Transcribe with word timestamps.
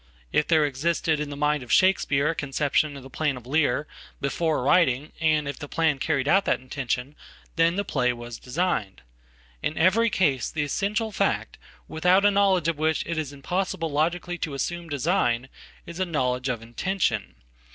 If 0.31 0.47
there 0.47 0.65
existed 0.65 1.19
in 1.19 1.29
the 1.29 1.37
mind 1.37 1.61
ofShakespeare 1.63 2.31
a 2.31 2.33
conception 2.33 2.97
of 2.97 3.03
the 3.03 3.09
plan 3.11 3.37
of 3.37 3.45
Lear 3.45 3.85
before 4.19 4.63
writing, 4.63 5.11
and 5.21 5.47
ifthe 5.47 5.69
play 5.69 5.95
carried 5.99 6.27
out 6.27 6.43
that 6.45 6.59
intention, 6.59 7.13
then 7.55 7.75
the 7.75 7.85
play 7.85 8.11
was 8.11 8.39
designed. 8.39 9.03
Inevery 9.63 10.09
case 10.11 10.49
the 10.49 10.63
essential 10.63 11.11
fact, 11.11 11.59
without 11.87 12.25
a 12.25 12.31
knowledge 12.31 12.67
of 12.67 12.79
which 12.79 13.05
it 13.05 13.19
isimpossible 13.19 13.91
logically 13.91 14.39
to 14.39 14.55
assume 14.55 14.89
design, 14.89 15.49
is 15.85 15.99
a 15.99 16.05
knowledge 16.05 16.49
of 16.49 16.63
intention. 16.63 17.35